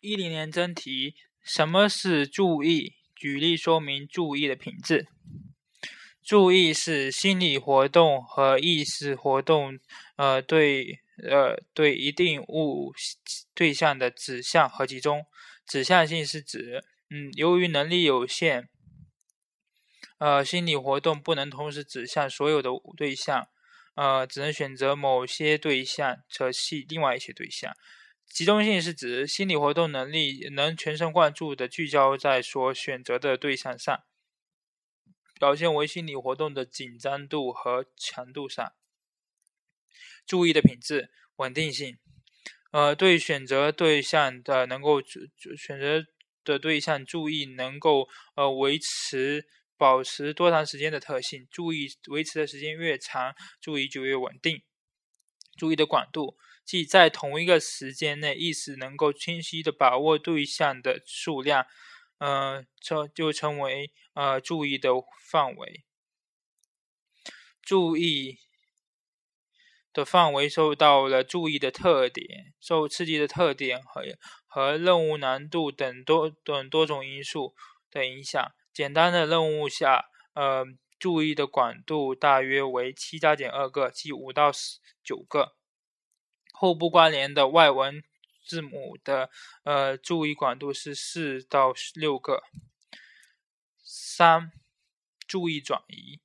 [0.00, 2.94] 一零年真题：什么是注意？
[3.14, 5.08] 举例说明注意的品质。
[6.22, 9.78] 注意是心理活动和意识活动，
[10.16, 12.94] 呃，对，呃，对一定物
[13.54, 15.26] 对象的指向和集中。
[15.66, 18.70] 指向性是指，嗯，由于能力有限，
[20.16, 23.48] 呃，心理活动不能同时指向所有的对象，
[23.96, 27.74] 呃，只能选择某些对象，舍弃另外一些对象。
[28.30, 34.04] 集中性是指心理活动能力能全神贯注地聚焦在所选择的对象上，
[35.34, 38.72] 表现为心理活动的紧张度和强度上。
[40.24, 41.98] 注意的品质稳定性，
[42.70, 46.04] 呃，对选择对象的能够选择
[46.44, 54.62] 的对象注意能够呃维持保持多长时间的特性，注意维持的时间越长，注意就越稳定。
[55.58, 56.38] 注意的广度。
[56.70, 61.66] 即在同一个时间内，意识能够清晰的把握对象的数量，
[62.18, 65.82] 呃，称就称为呃注意的范围。
[67.60, 68.38] 注意
[69.92, 74.04] 的范围受到了注意的特点、受刺激的特点和
[74.46, 77.56] 和任务难度等多等多种因素
[77.90, 78.52] 的影响。
[78.72, 80.64] 简单的任务下，呃，
[81.00, 85.56] 注意的广度大约为七加减二个，即五到十九个。
[86.60, 88.04] 后部关联的外文
[88.44, 89.30] 字母的
[89.64, 92.42] 呃注意广度是四到六个。
[93.82, 94.52] 三、
[95.26, 96.20] 注意转移。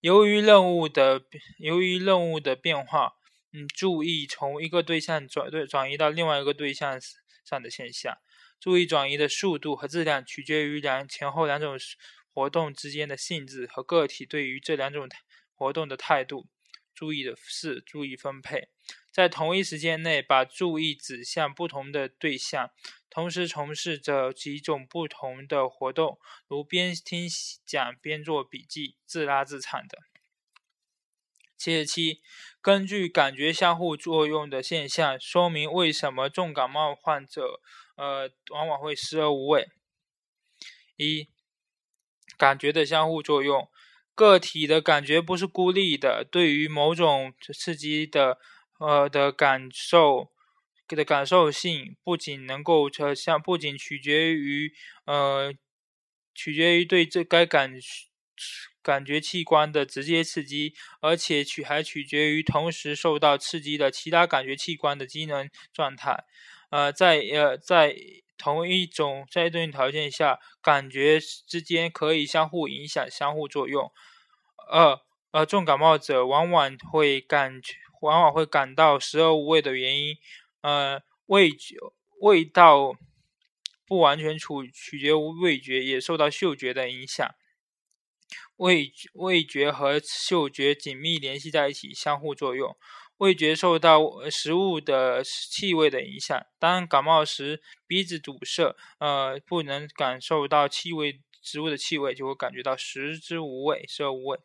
[0.00, 1.22] 由于任务的
[1.58, 3.14] 由于任务的变化，
[3.52, 7.00] 嗯，注意从一个对象转对转移到另外一个对象
[7.44, 8.18] 上的现象。
[8.58, 11.78] 注意转移的速度和质量取决于两前后两种
[12.32, 15.08] 活动之间的性质和个体对于这两种
[15.54, 16.48] 活动的态度。
[16.94, 18.68] 注意的是注意分配。
[19.10, 22.70] 在同一时间内，把注意指向不同的对象，
[23.08, 27.28] 同时从事着几种不同的活动，如边听
[27.64, 29.98] 讲边做笔记、自拉自唱的。
[31.56, 32.20] 七十七，
[32.60, 37.60] 根据感觉相互作用的现象，说明为什么重感冒患者，
[37.94, 39.68] 呃，往往会食而无味。
[40.96, 41.28] 一，
[42.36, 43.70] 感觉的相互作用，
[44.14, 48.38] 个体的感觉不是孤立的，对于某种刺激的。
[48.78, 50.32] 呃的感受
[50.88, 54.74] 的感受性不仅能够呃像不仅取决于
[55.06, 55.54] 呃
[56.34, 57.72] 取决于对这该感
[58.82, 66.24] 感觉器官的直接刺激，而且取还取决于同时受到刺激的其他感觉器官的机能状态。
[66.70, 67.94] 呃，在呃在
[68.36, 73.90] 同一种在一定条件下，感觉之间可以相互影响、相互作用。
[74.70, 75.00] 二
[75.32, 77.74] 呃，重感冒者往往会感觉。
[78.00, 80.16] 往往会感到食而无味的原因，
[80.60, 81.76] 呃，味觉
[82.20, 82.94] 味道
[83.86, 87.26] 不完全处取决于味觉，也受到嗅觉的影响。
[88.56, 92.76] 味味觉和嗅觉紧密联系在一起，相互作用。
[93.18, 96.44] 味觉受到食物的气味的影响。
[96.58, 104.38] 当感冒时，鼻子堵塞，呃，不能感受到气味，食物的气味，就会感觉到食之无味，食而无味。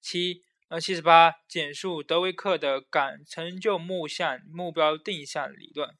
[0.00, 0.42] 七。
[0.68, 5.94] 呃，七十八，简述德维克的感成就目向目标定向理论。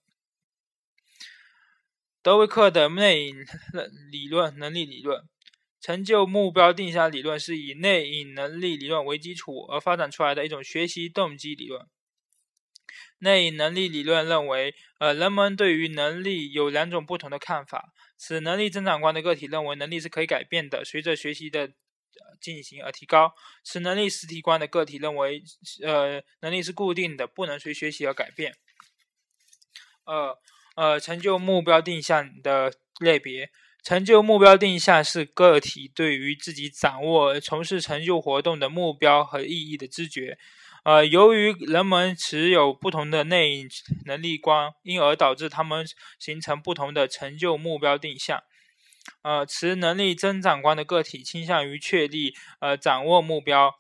[2.23, 3.31] 德维克的内
[4.11, 5.29] 理论能力理论，
[5.85, 11.87] 成就目标定向理论是以内隐能力理论为基础而发展出来的一种学习动机理论。
[13.19, 17.93] 内隐能力理论认为，呃，人们对于能力有两种不同的看法。
[18.17, 21.73] 此能力增长观的个体认为，能力是可以改变的，随着学习的。
[22.41, 23.35] 进行而提高，
[23.65, 25.43] 此能力实体观的个体认为，
[25.83, 28.55] 呃，能力是固定的，不能随学习而改变。
[30.05, 30.39] 呃
[30.77, 33.51] 呃，成就目标定向的类别，
[33.85, 40.39] 成就目标定向是个体对于自己掌握从事成就活动的目标和意义的知觉。
[40.85, 43.67] 呃，由于人们持有不同的内
[44.07, 45.87] 能力观，因而导致他们
[46.19, 48.43] 形成不同的成就目标定向。
[49.21, 53.75] 呃，持能力增长观的个体倾向于确立、呃掌握目标，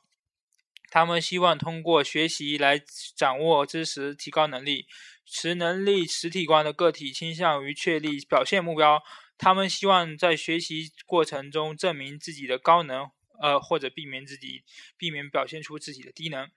[0.90, 2.78] 他们希望通过学习来
[3.16, 4.86] 掌握知识、提高能力。
[5.26, 9.02] 持能力实体观的个体倾向于确立表现目标，
[9.44, 13.10] 他们希望在学习过程中证明自己的高能，
[13.42, 14.64] 呃或者避免自己
[14.96, 16.50] 避免表现出自己的低能。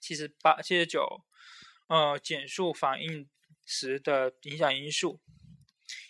[0.00, 1.24] 七十八、七十九，
[1.86, 3.28] 呃，简述反应
[3.64, 5.20] 时的影响因素。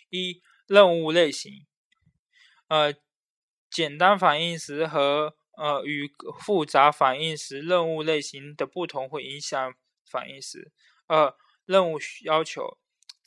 [0.09, 1.67] 一任务类型，
[2.67, 2.95] 呃，
[3.69, 6.11] 简单反应时和呃与
[6.41, 10.71] 复杂反应时任务类型的不同会影响反应时。
[11.05, 12.79] 二、任务要求，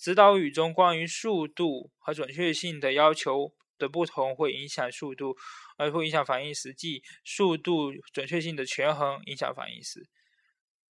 [0.03, 5.37] 指导语中关于速度和准确性的要求的不同，会影响速度，
[5.77, 10.09] 而会影响反应时，即速度准确性的权衡影响反应时。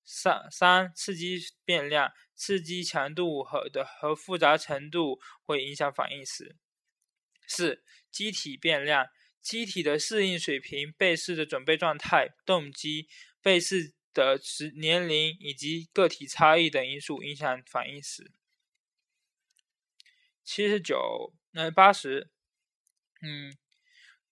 [0.02, 6.56] 三三刺激变量，刺激强度和的和复杂程度会影响反应时。
[7.46, 9.08] 四机体变量，
[9.42, 13.08] 机体的适应水平、被试的准备状态、动机、
[13.42, 18.32] 被试的时年龄以及个体差异等因素影响反应时。
[20.44, 22.28] 七十九，呃，八十，
[23.22, 23.54] 嗯，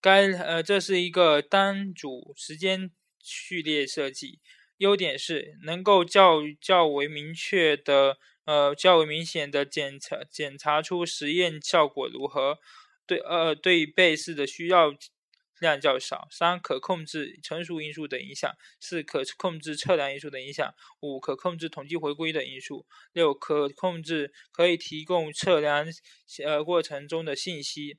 [0.00, 2.90] 该呃，这是一个单组时间
[3.20, 4.40] 序列设计。
[4.78, 12.58] 优点是能够较较为明确的，呃，较为明显的检查检查出实验效果如何。
[13.06, 14.92] 对，呃，对被试的需要
[15.60, 16.26] 量较少。
[16.30, 18.50] 三，可控制成熟因素的影响。
[18.80, 20.74] 四，可控制测量因素的影响。
[21.00, 22.86] 五，可控制统计回归的因素。
[23.12, 25.86] 六，可控制可以提供测量
[26.44, 27.98] 呃过程中的信息。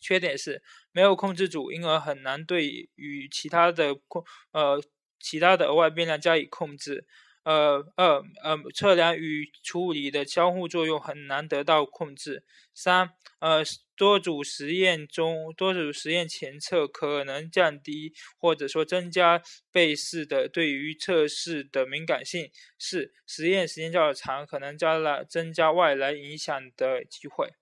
[0.00, 0.62] 缺点是
[0.92, 4.82] 没有控制组，因而很难对与其他的控呃。
[5.22, 7.06] 其他的额外变量加以控制，
[7.42, 12.42] 呃二呃测量与处理的交互作用很难得到控制。
[12.72, 13.62] 三呃
[14.00, 22.50] 多组实验中多组实验前测可能降低或者说增加被试的对于测试的敏感性。
[22.78, 27.52] 四实验时间较长，可能加了增加外来影响的机会。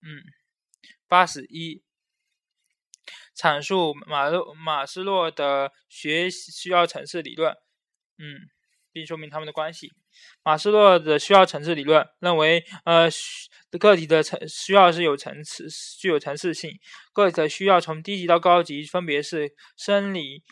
[0.00, 0.22] 嗯，
[1.08, 1.82] 八十一。
[3.36, 7.52] 阐述马洛马斯洛的学需要层次理论，
[8.18, 8.48] 嗯，
[8.94, 9.92] 并说明他们的关系。
[10.44, 13.10] 马斯洛的需要层次理论认为，呃，
[13.78, 15.66] 个体的层需要是有层次、
[16.00, 16.70] 具有层次性。
[17.12, 20.44] 个体的需要从低级到高级，分别是生理、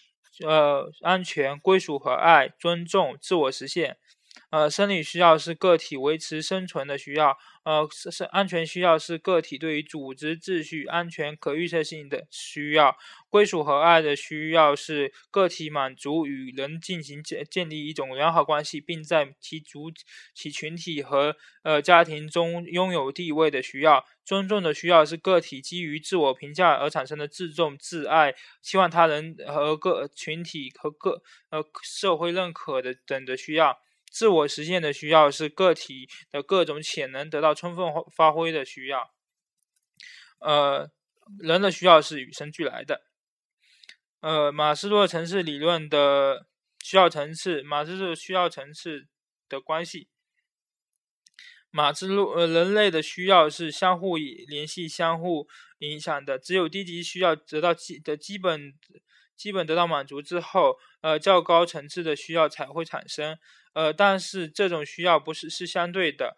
[0.44, 3.96] 呃，安全、归属和爱、尊重、自我实现。
[4.50, 7.38] 呃，生理需要是个体维持生存的需要。
[7.64, 12.96] 呃，是是安全需要是个体对于组织秩序、安全、可预测性的需要；
[13.30, 19.92] 归属和爱的需要是个体满足与人进行建建立一种良好关系，并在其组
[20.34, 33.78] 其群体和呃家庭中拥有地位的需要；尊重的需要是个体基于自我评价而产生的自重、自爱，期望他人和个群体和个呃社会认可的等的需要。
[34.12, 39.10] 自我实现的需要是个体的各种潜能得到充分发挥的需要。
[40.38, 40.90] 呃，
[41.38, 43.02] 人的需要是与生俱来的。
[44.20, 46.46] 呃，马斯洛层次理论的
[46.78, 49.08] 需要层次，马斯洛需要层次
[49.48, 50.08] 的关系。
[51.70, 55.48] 马斯洛呃，人类的需要是相互联系、相互
[55.78, 56.38] 影响的。
[56.38, 58.74] 只有低级需要得到基的基本
[59.34, 63.38] 基本得到满足之后，呃，较高层次的需要才会产生。
[63.74, 66.36] 呃，但是这种需要不是是相对的。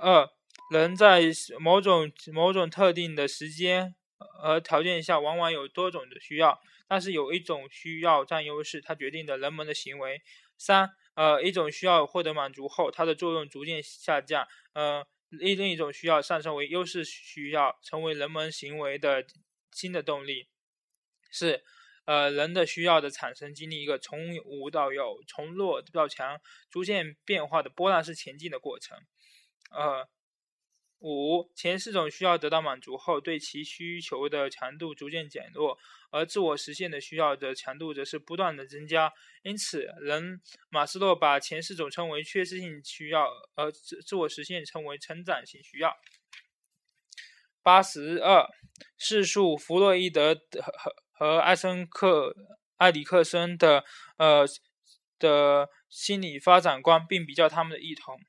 [0.00, 0.28] 二，
[0.72, 1.22] 人在
[1.58, 10.22] 某种某种特定的时间和条件下，往往有多种的需要，但是有一种需要占优势，它决定了人们的行为。
[10.56, 14.46] 三，呃，一种需要获得满足后，它的作用逐渐下降。
[14.72, 19.24] 呃，另另一种需要上升为优势需要，成为人们行为的
[19.72, 20.48] 新的动力。
[21.30, 21.62] 四。
[22.08, 26.40] 呃，人的需要的产生经历一个从无到有、从弱到强、
[26.70, 28.96] 逐渐变化的波浪式前进的过程。
[29.70, 30.08] 呃，
[31.00, 35.76] 五前四种需要得到满足后，对其需求的强度逐渐减弱，
[36.10, 39.12] 而自我实现的需要的强度则是不断的增加。
[39.42, 45.94] 因此，人马斯洛把前四种称为缺失性需要，而自自我实现称为成长性需要。
[47.62, 48.48] 八十二，
[48.96, 50.94] 试述弗洛伊德和。
[51.18, 52.34] 和艾森克、
[52.76, 53.84] 埃里克森的
[54.18, 54.46] 呃
[55.18, 58.20] 的心理发展观，并比较他们的异同。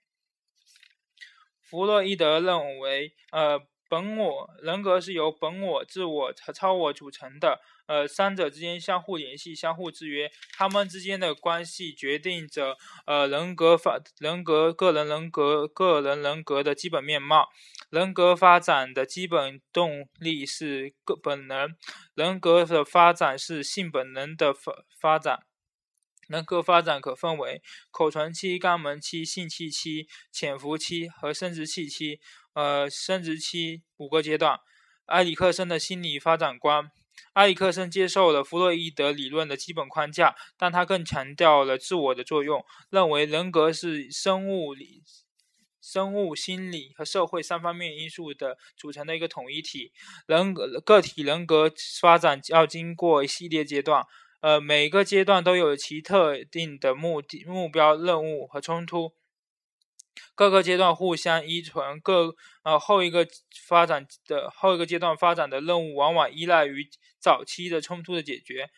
[1.62, 12.77] 弗洛伊德认为，呃，本我人格是由本我、自我和超我组成的，呃，三者之间相互联系、相互制约，他们之间的关系决定着
[13.08, 17.50] 呃人格发人格个人人格个人人格的基本面貌。
[17.89, 21.75] 人格发展的基本动力是个本能，
[22.13, 25.39] 人格的发展是性本能的发发展。
[26.27, 32.19] 人格发展可分为口唇期、肛门期、性器期、潜伏期和生殖器期，
[32.53, 34.60] 呃，生殖期五个阶段。
[35.06, 36.91] 埃里克森的心理发展观，
[37.34, 45.03] 埃里克森接受了弗洛伊德理论的基本框架，但他更强调了自我的作用，认为人格是生物理。
[45.82, 49.91] 生物、心理和社会三方面因素的组成的一个统一体。
[50.27, 54.06] 人格个体人格发展要经过一系列阶段，
[54.41, 59.13] 呃，每个阶段都有其特定的目的、目标、任务和冲突。
[60.35, 63.27] 各个阶段互相依存，各呃后一个
[63.67, 68.69] 发展的后一个阶段发展的任务往往依赖于早期的冲突的解决。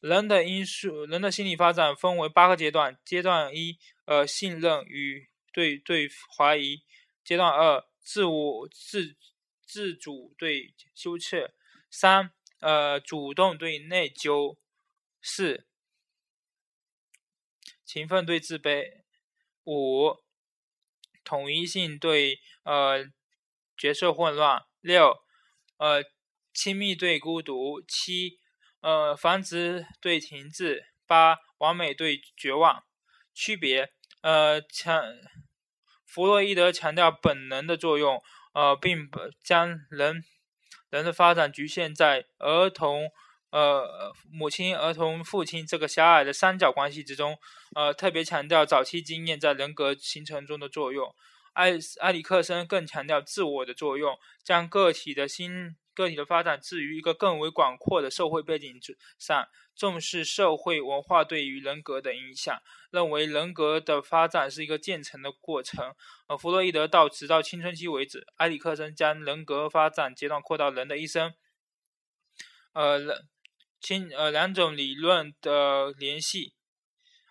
[0.00, 6.82] 人的因素，人的心理发展分为八个阶段：阶段一，呃，信任与对对怀疑；
[7.22, 9.16] 阶段二，自我自
[9.64, 11.52] 自主对羞怯；
[11.88, 14.56] 三，呃，主动对内疚；
[15.20, 15.68] 四，
[17.84, 19.02] 勤奋对自卑；
[19.64, 20.20] 五。
[21.24, 23.04] 统一性对呃
[23.76, 24.62] 角色混乱。
[24.80, 25.16] 六
[25.78, 26.02] 呃
[26.52, 27.82] 亲密对孤独。
[27.86, 28.38] 七
[28.80, 30.92] 呃繁殖对停滞。
[31.06, 32.84] 八完美对绝望。
[33.34, 35.02] 区别呃强
[36.06, 38.22] 弗洛伊德强调本能的作用
[38.54, 40.22] 呃并不将人
[40.90, 43.10] 人的发展局限在儿童
[43.52, 47.38] 呃母亲儿童父亲这个狭隘的三角关系之中。
[47.76, 51.14] 呃，特别强调早期经验在人格形成中的作用。
[51.54, 62.58] 埃埃里克森更强调自我的作用，将个体的心个体的发展置于一个更为广阔的社会背景之上，重视社会文化对于人格的影响，
[62.90, 65.94] 认为人格的发展是一个渐层的过程。
[66.26, 71.34] 呃，弗洛伊德到直到青春期为止，埃里克森将人格发展阶段扩到人的一生。
[72.72, 73.28] 呃，人
[73.82, 76.54] 亲呃两种理论的联系。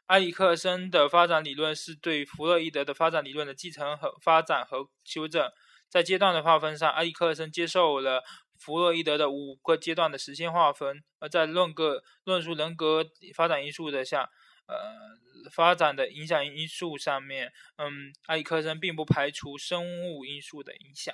[0.08, 5.50] 埃里克森的发展理论是对弗洛伊德的发展理论的继承和发展和修正。
[5.88, 8.22] 在阶段的划分上，埃里克森接受了
[8.60, 14.30] 弗洛伊德的五个阶段的时间划分；而在论个论述人格发展因素的下，
[14.68, 21.14] 呃，发展的影响因素上面，嗯，埃里克森并不排除生物因素的影响。